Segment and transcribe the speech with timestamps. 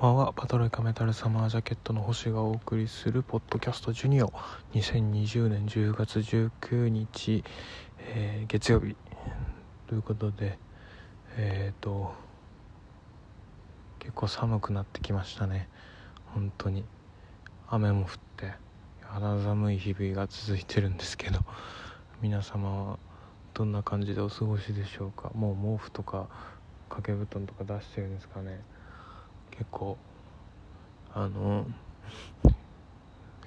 [0.00, 0.32] ばんは。
[0.32, 4.32] パトロイカメタルサマージャケットの星がお送りするポッドキャストジュニオ。
[4.74, 7.42] 2020年10月19日、
[7.98, 8.94] えー、月曜日。
[9.88, 10.56] ということで
[11.36, 12.14] えっ、ー、と
[13.98, 15.68] 結構寒くなってきましたね。
[16.32, 16.84] 本当に。
[17.68, 18.52] 雨も降って
[19.02, 21.40] 肌寒い日々が続いてるんですけど。
[22.22, 22.98] 皆様は
[23.52, 25.30] どんな感じでお過ごしでしょうか？
[25.34, 26.28] もう毛布とか
[26.88, 28.60] 掛け布団とか出してるんですかね？
[29.58, 29.98] 結構
[31.12, 31.66] あの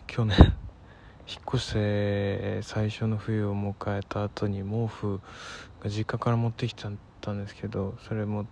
[0.07, 5.21] 去年引っ越して最初の冬を迎えた後に毛布
[5.81, 6.91] が実家から持ってきちゃっ
[7.21, 8.45] たんですけどそれも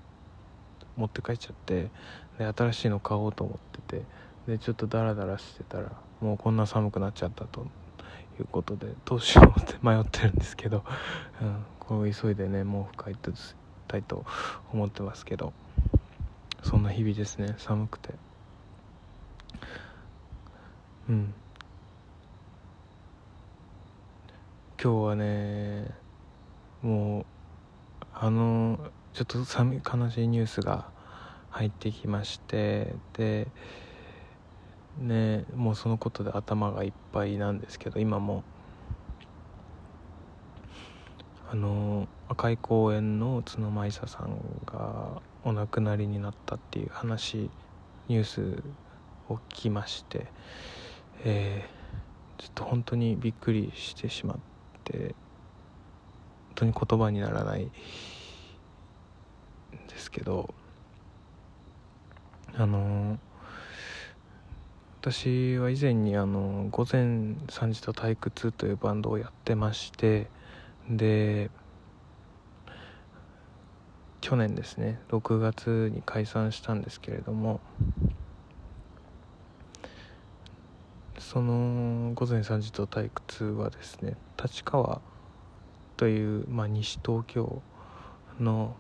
[0.96, 1.90] 持って帰っちゃって
[2.38, 4.06] で新しいの買おうと思ってて
[4.48, 7.68] でちょっとダラダラしてたらもうこんな寒くなっちゃったと
[8.40, 10.86] いうことでどうしようって 迷ってるんですけど、
[11.42, 13.18] うん、これを急いでね毛布買い
[13.90, 14.24] たいと
[14.72, 15.52] 思ってますけど。
[16.64, 17.56] そんな日々ですね。
[17.58, 18.14] 寒くて。
[21.10, 21.34] うん。
[24.82, 25.94] 今日はね
[26.82, 27.26] もう
[28.14, 28.80] あの
[29.12, 30.90] ちょっと寒悲しいニュースが
[31.50, 33.48] 入ってきましてで
[34.98, 38.44] ねもうそのことで頭がいっぱいなんですけど今も。
[41.52, 47.50] あの赤い公園の角舞沙さんがお亡くなりになったっていう話
[48.08, 48.64] ニュース
[49.30, 50.28] を聞きまして、
[51.24, 54.38] えー、ちょっと本当にびっくりしてしまっ
[54.84, 55.14] て本
[56.56, 57.72] 当に言葉にならないん
[59.88, 60.54] ですけど
[62.56, 63.18] あの
[65.02, 67.02] 私は以前にあの「午前
[67.48, 70.28] 3時と退屈」というバンドをやってまして
[70.90, 71.50] で
[74.22, 77.60] 去年ですね6月に解散したんですけれども
[81.18, 85.02] その午前3時と退屈はですね立川
[85.98, 87.62] という、まあ、西東京
[88.40, 88.76] の、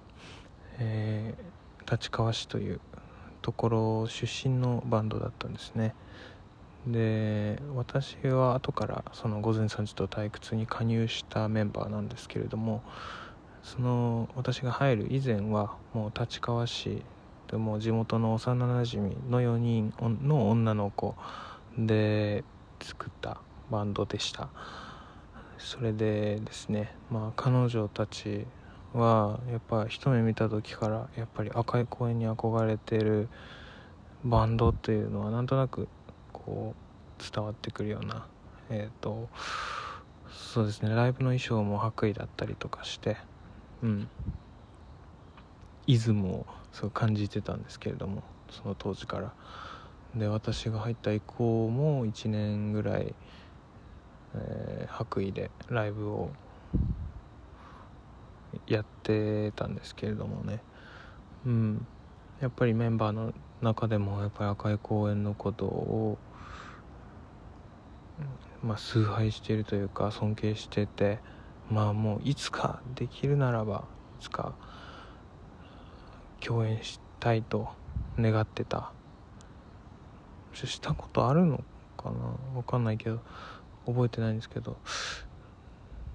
[0.78, 2.80] えー、立川市という
[3.42, 5.96] ところ出身のバンドだったんですね。
[6.88, 12.84] で私は後からその午前3時と退屈に加入したメンバーなんですけれども
[13.64, 17.04] その私が入る以前はもう立川市
[17.50, 21.16] でも地元の幼なじみの4人の女の子
[21.78, 22.44] で
[22.82, 24.50] 作ったバンドでした。
[25.60, 28.46] それでですねまあ彼女たち
[28.94, 33.28] はやっぱ一目見た時からやっぱり赤い公園に憧れてる
[34.24, 35.88] バンドっていうのはなんとなく
[36.32, 36.74] こ
[37.20, 38.26] う伝わってくるような
[38.70, 39.30] えっ、ー、と
[40.32, 43.18] そうですねライブの衣装も白衣だったりとかして
[43.84, 44.10] うん。
[45.88, 49.34] イズムをすごい感じてたんですけれどもその当時から。
[50.16, 53.14] で私が入った以降も1年ぐらい、
[54.34, 56.32] えー、白衣でライブを
[58.66, 60.62] やってたんですけれどもね。
[61.46, 61.88] うん。
[62.42, 66.18] やっぱりメンバーの中でもやっぱり赤い公園のことを
[68.64, 71.20] まあ崇拝しているというか尊敬してて
[71.70, 73.86] まあもういつかできるならば
[74.20, 74.54] いつか
[76.40, 77.70] 共演したいと
[78.18, 78.92] 願ってた
[80.54, 81.64] したことあるの
[81.98, 82.16] かな
[82.54, 83.20] 分かんないけど
[83.86, 84.78] 覚えてないんですけど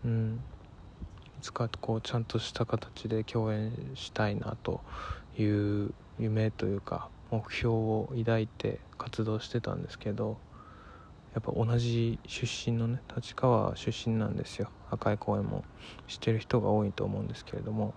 [0.04, 0.40] うん
[1.38, 4.80] いつかこうちゃんとした形で共演したいなと
[5.38, 10.38] いう夢というか目標を抱いて活動してたんですけど
[11.34, 14.70] やっぱ同じ出身のね立川出身なんですよ。
[14.90, 15.64] 赤い公園も
[16.06, 17.94] 知ってる人が多いと思うんですけれども。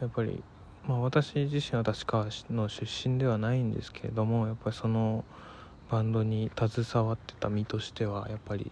[0.00, 0.42] やっぱり
[0.86, 5.24] まあ私自身は立川の出身ではないんですけれどもやっぱりその
[5.90, 8.70] バンドに携わってた身としてはやっぱり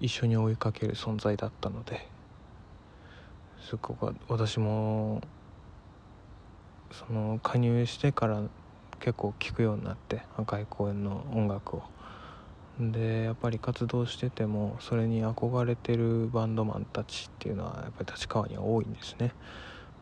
[0.00, 2.08] 一緒に追いかける存在だったので
[3.60, 5.20] そこが私も
[6.90, 8.42] その加入してから
[9.02, 11.82] 結構聴くようになって赤い公園の音楽を。
[12.78, 19.32] でやっぱり活動しててもそれに憧れてるバンドマンたちっていうのはやっぱり立川には多いんですね。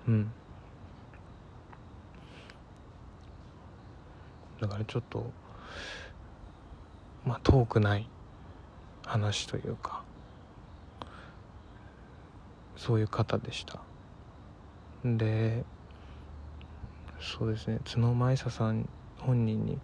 [0.06, 0.32] うん。
[4.60, 5.30] だからちょっと
[7.24, 8.06] まあ遠くない
[9.06, 10.02] 話というか
[12.76, 13.80] そういう方でした。
[15.04, 15.64] で
[17.20, 17.80] そうですね。
[17.84, 18.88] 角舞沙さん
[19.18, 19.78] 本人に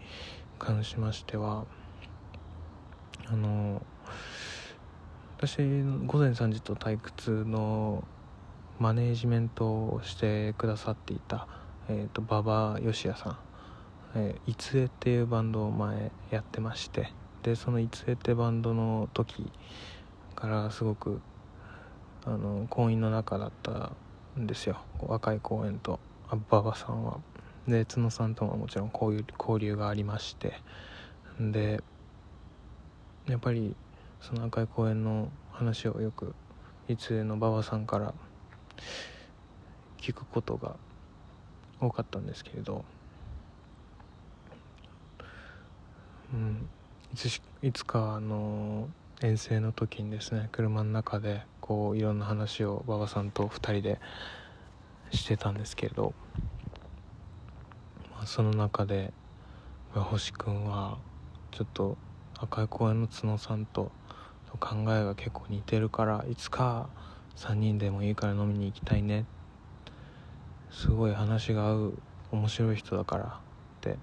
[0.58, 1.66] 関しましては
[3.26, 3.82] あの
[5.36, 5.58] 私
[6.06, 8.04] 午前3時と退屈の
[8.78, 11.46] マネージメントをしてくださっていた、
[11.88, 13.38] えーと、馬場義也さん
[14.18, 17.12] えー、いつえっていうバンドを前やってまして
[17.42, 19.52] でそのいつえってバンドの時
[20.34, 21.20] からすごく
[22.24, 23.92] あの婚姻の中だった
[24.38, 24.78] んですよ。
[25.00, 26.00] 若い公演と。
[26.30, 27.20] 馬場さんは。
[27.68, 30.60] で角さんとももちろんこういう交流がありまして。
[31.40, 31.82] で
[33.26, 33.74] やっぱり
[34.20, 36.34] その赤い公園の話をよく
[36.88, 38.14] いつの馬場さんから
[39.98, 40.76] 聞くことが
[41.80, 42.84] 多かったんですけれど。
[46.32, 46.68] うん。
[47.12, 48.88] いついつかあの
[49.22, 54.00] 遠征の時にですね車の中でこういろんな話を馬場さんと2人で
[55.10, 56.14] してたんですけれど、
[58.12, 59.12] まあ、その中で
[59.94, 60.98] 星君は
[61.50, 61.96] ちょっと
[62.38, 63.90] 赤い公園の角さんと
[64.60, 66.88] 考えが結構似てるからいつか
[67.36, 69.24] 3人でもいいから飲みに行きたいね。
[70.70, 71.92] すごい話が合う
[72.32, 73.28] 面白い人だからっ
[73.80, 73.96] て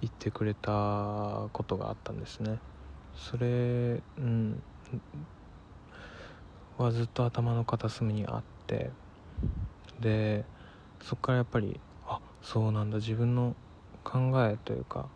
[0.00, 2.58] 言ってくれたことがあったんですね。
[3.14, 3.46] それ
[4.18, 4.62] うん
[6.78, 8.90] はずっと頭の片隅にあって
[10.00, 10.44] で
[11.02, 13.54] そこからやっぱりあそうなんだ自分の
[14.04, 15.08] 考えというか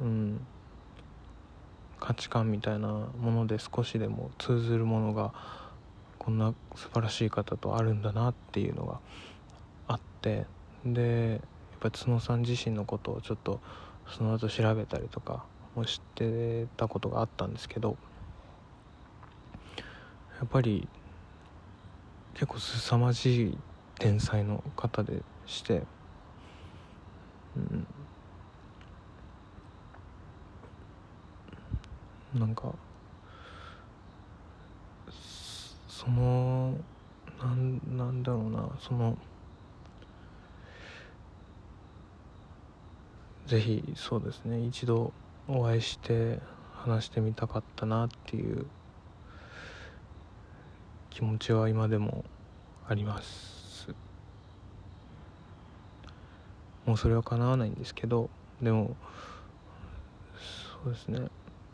[0.00, 0.40] うん
[2.00, 5.32] 価値観みたいなもので少しでも通ずるものが
[6.18, 9.00] こんな素晴らしい方とあるんだなっていうのが
[9.88, 10.46] あって
[10.84, 11.40] でやっ
[11.80, 13.60] ぱり角さん自身のことをちょっと
[14.06, 15.44] その後調べたりとか
[15.74, 17.96] もしてたことがあったんですけど
[20.38, 20.86] やっぱり
[22.34, 23.58] 結構凄まじい
[23.98, 25.82] 天才の方でして、
[32.34, 32.72] うん、なんか
[35.88, 36.74] その
[37.40, 39.18] なんなんだろうなその
[43.46, 45.12] ぜひそうですね一度
[45.48, 46.38] お会いして
[46.72, 48.66] 話してみたかったなっていう
[51.18, 52.24] 気持ちは今でも
[52.88, 53.88] あります。
[56.86, 58.30] もうそれは叶わないんですけど
[58.62, 58.94] でも
[60.84, 61.28] そうですね。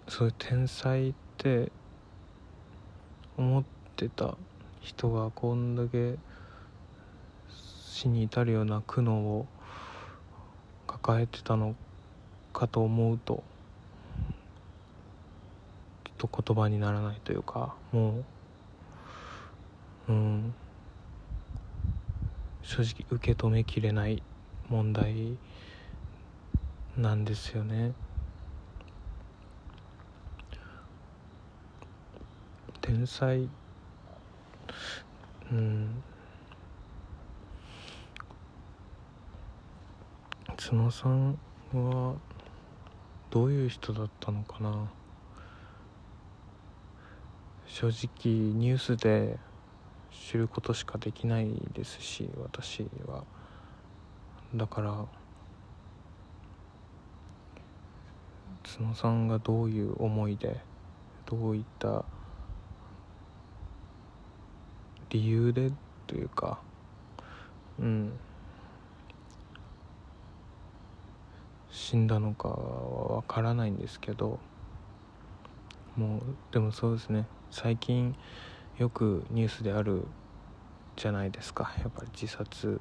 [0.09, 1.71] そういう天才って
[3.37, 3.65] 思っ
[3.97, 4.39] てた
[4.81, 6.15] 人がこんだけ
[7.51, 9.47] 死に至るような苦悩を
[10.87, 11.75] 抱えてたの
[12.55, 13.43] かと思うと
[16.05, 18.25] ちょっと言葉にならないというかもう
[20.09, 20.55] うん。
[22.63, 24.23] 正直受け止めきれない
[24.69, 25.37] 問題
[26.97, 27.93] なんですよね。
[32.81, 33.49] 天才
[35.51, 36.03] うん。
[40.57, 41.39] 角さん
[41.73, 42.15] は
[43.31, 44.91] どういう人だったのかな。
[47.67, 49.39] 正直ニュースで
[50.15, 53.25] 知ることしかできないですし私は。
[54.55, 55.05] だから
[58.63, 60.61] 角さんがどういう思いで
[61.27, 62.05] どういった
[65.11, 65.73] 理由で
[66.07, 66.61] というか
[67.79, 68.13] うん。
[71.71, 74.39] 死んだのかは分からないんですけど
[75.97, 77.27] もうでもそうですね。
[77.51, 78.17] 最近
[78.79, 80.05] よくニュースである
[80.97, 81.73] じゃないですか。
[81.79, 82.81] やっぱり自殺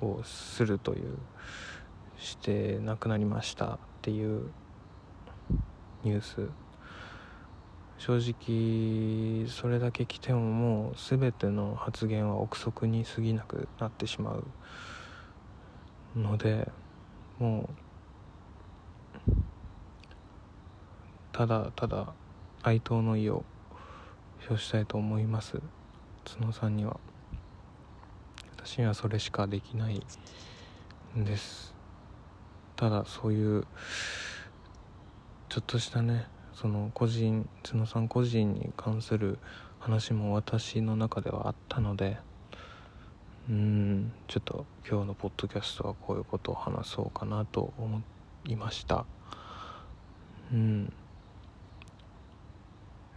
[0.00, 1.18] をするという
[2.16, 4.50] して亡くなりましたっていう
[6.04, 6.48] ニュース。
[7.98, 14.44] 正直それだけ来てももう全ての発言は憶測に過ぎなくなってしまう。
[16.16, 16.70] ので
[17.38, 17.70] も
[19.28, 19.32] う
[21.32, 22.12] ただただ
[22.62, 23.44] 哀悼の意を
[24.48, 25.60] 表したいと思います。
[26.24, 26.98] 角さんには。
[28.56, 30.02] 私にはそれしかできない
[31.16, 31.74] んです。
[32.76, 33.66] ただそういう
[35.48, 39.38] ちょっとしたねその個人角さん個人に関する
[39.78, 42.18] 話も私の中ではあったので
[43.48, 48.02] うんちょっと今日のポッドキャストはこういうことを話そうかなと思
[48.46, 49.04] いました。
[50.52, 50.92] うん。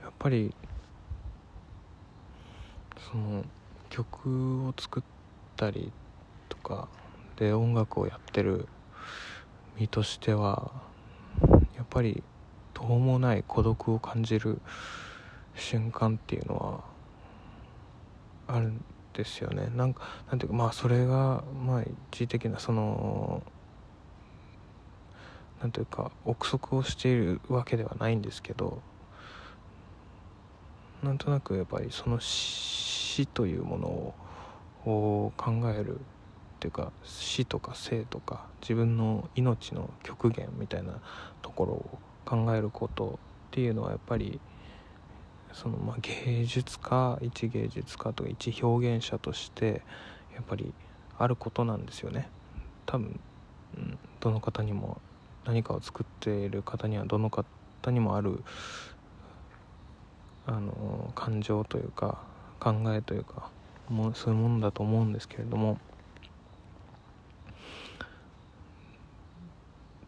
[0.02, 0.54] やっぱり
[3.12, 3.44] その
[3.90, 5.04] 曲を作っ
[5.56, 5.92] たり
[6.50, 6.88] とか
[7.38, 8.68] で音楽をやってる
[9.78, 10.72] 身としては
[11.76, 12.24] やっぱり
[12.74, 14.60] 途方もない孤独を感じる
[15.56, 16.84] 瞬間っていうの
[18.48, 18.84] はあるん
[19.14, 19.70] ですよね。
[19.76, 21.82] なんかなんていうかまあそれがまあ
[22.12, 23.44] 一時的なその
[25.62, 28.82] なんというか憶測をしているわけではないんですけど
[31.02, 32.20] なんとなくやっぱりその
[33.16, 33.88] 死というもの
[34.92, 36.04] を考えるっ
[36.60, 41.00] ていうか死とか生とか自分の命の極限みたいな
[41.42, 44.42] ところを考えることっていうのはやっぱり
[45.54, 49.82] そのまあ芸術家一芸術家とか一表現者として
[50.34, 50.74] やっぱり
[51.18, 52.28] あることなんですよね。
[52.86, 53.18] 多分、
[53.78, 55.00] うん、どの方にも
[55.46, 57.46] 何かを作っている方にはどの方
[57.88, 58.44] にもある
[60.46, 63.50] あの感情というか考えというか
[63.90, 65.78] もうそういうものだと思うんですけれども。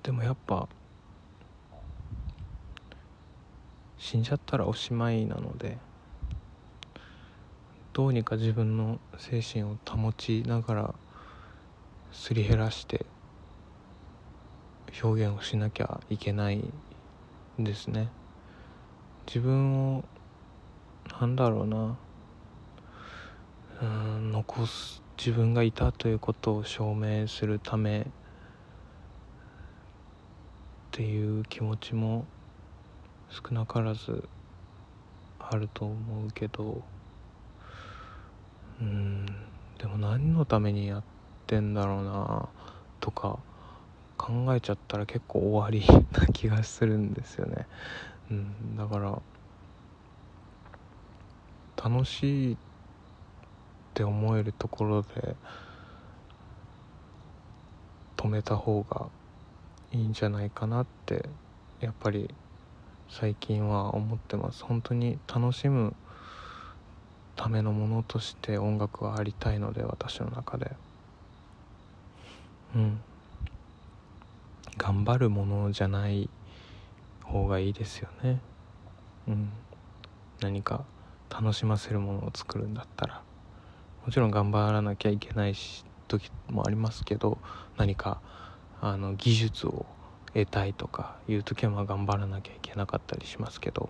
[0.04, 0.70] でもやっぱ
[3.98, 5.78] 死んじゃったらおしまいなので
[7.92, 10.96] どうにか自分の精神を保ちながら
[12.14, 13.06] すり減らして
[15.04, 16.64] 表現をしなきゃいけない
[17.60, 18.08] ですね。
[19.28, 20.06] 自分を
[21.20, 21.98] なんだろうな。
[23.82, 28.06] うん残す自分がいたということを証明するためっ
[30.92, 32.26] ていう気持ちも
[33.30, 34.28] 少なからず
[35.40, 36.82] あると思うけど
[38.82, 39.26] うん
[39.78, 41.04] でも何のためにやっ
[41.46, 42.50] てんだろうな
[43.00, 43.40] とか
[44.18, 45.86] 考えちゃったら結構終わり
[46.20, 47.68] な気がするんですよね、
[48.32, 49.22] うん、だから
[51.84, 52.58] 楽しい
[53.98, 55.36] って思えるところで
[58.16, 59.08] 止めた方が
[59.92, 61.28] いいんじゃないかなって
[61.80, 62.30] やっぱり
[63.10, 64.64] 最近は思ってます。
[64.64, 65.96] 本当に楽しむ
[67.36, 70.74] ためのものとして音楽はありたいので私の中で。
[72.76, 73.00] うん。
[74.78, 76.30] 頑張るものじゃない
[77.24, 78.42] 方がいいですよね。
[79.28, 79.50] うん。
[80.40, 80.86] 何か
[81.32, 83.27] 楽しませるものを作るんだったら。
[84.08, 87.40] もちろん頑張らなきゃいけないし時もありますけど
[87.76, 88.22] 何か
[88.80, 89.86] あの技術を
[90.34, 93.90] 得たいとかいう時はまあ頑張らなきゃいけなかったりしますけど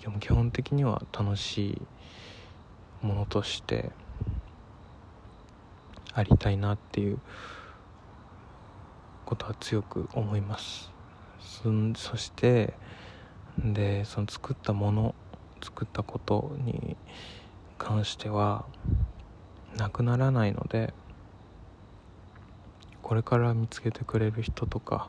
[0.00, 1.82] でも基本的には楽し
[3.02, 3.90] いものとして
[6.14, 7.18] ありたいなっていう
[9.26, 10.92] ことは強く思います。
[11.96, 12.74] そして
[13.58, 15.16] でその作ったもの
[15.60, 16.96] 作ったことに
[17.80, 18.66] 関しては
[19.76, 20.92] なくならないので
[23.02, 25.08] これから見つけてくれる人とか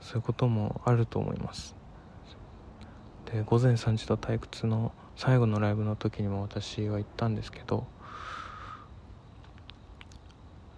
[0.00, 1.74] そういうこともあると思います。
[3.32, 7.86] で午前3時と退屈の最後のライブの時にも私は言ったんですけど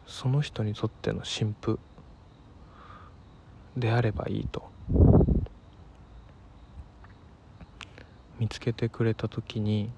[0.07, 1.79] その人にとっての新婦
[3.77, 4.71] であればいいと。
[8.39, 9.91] 見つけてくれた時に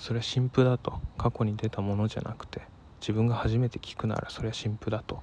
[0.00, 0.98] それは新婦だと。
[1.18, 2.62] 過去に出たものじゃなくて
[3.02, 5.22] 自分が初めて聞くならそれは新婦だと。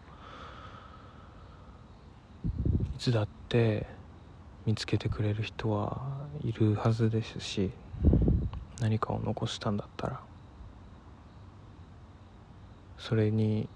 [2.96, 3.88] いつだって
[4.68, 7.72] 見つけてくれる人はいるはずですし
[8.80, 10.20] 何かを残したんだったら
[13.00, 13.68] それに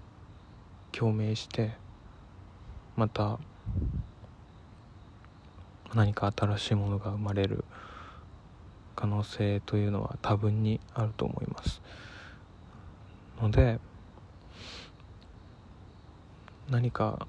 [0.92, 1.72] 共鳴して
[2.96, 3.38] また
[5.94, 7.64] 何か新しいものが生まれる
[9.02, 11.82] 可能性というのは多分にあると思います。
[13.40, 13.80] ので
[16.70, 17.26] 何か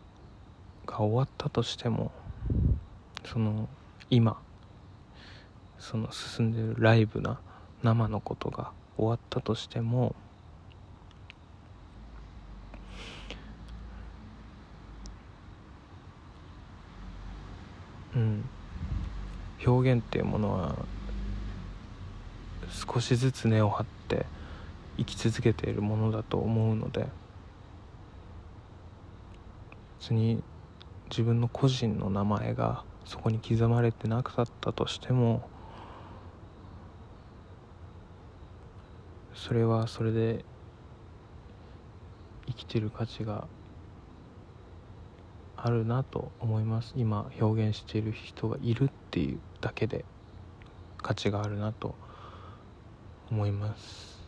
[0.86, 2.12] が終わったとしても
[3.26, 3.68] その
[4.12, 4.40] 今
[5.80, 7.40] その進んでるライブな
[7.82, 10.14] 生のことが終わったとしても
[18.16, 18.46] うん。
[19.66, 20.76] 表現っていうものは
[22.74, 24.26] 少しずつ根を張って
[24.98, 27.08] 生き続けているものだと思うので
[30.00, 30.44] 別に
[31.10, 35.48] 自分の個人の名前がそこに刻まれてなかったとしても
[39.36, 40.44] それはそれで
[42.48, 43.48] 生きてる価値が
[45.56, 46.94] あるなと思います。
[46.98, 50.04] 今表現している人がいるっていうだけで
[50.98, 51.96] 価値があるなと
[53.32, 54.20] 思います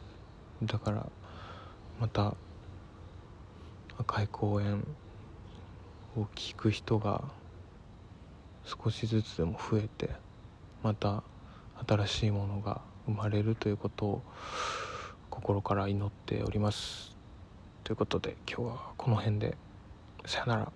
[0.64, 1.06] だから
[2.00, 2.36] また
[3.98, 4.86] 赤い公園
[6.18, 7.24] を聞く人が
[8.64, 10.10] 少しずつでも増えて
[10.84, 11.24] また
[11.88, 14.22] 新しいものが生まれるということを
[15.30, 17.16] 心から祈っております。
[17.84, 19.58] ということで今日はこの辺で
[20.26, 20.72] さよなら。